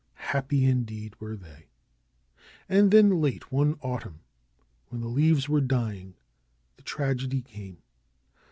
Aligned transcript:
Happy 0.31 0.65
indeed 0.65 1.15
were 1.21 1.35
they! 1.35 1.67
And 2.67 2.89
then 2.89 3.21
late 3.21 3.51
one 3.51 3.75
autumn, 3.83 4.21
when 4.87 4.99
the 4.99 5.07
leaves 5.07 5.47
were 5.47 5.61
dying, 5.61 6.15
the 6.75 6.81
tragedy 6.81 7.43
came. 7.43 7.83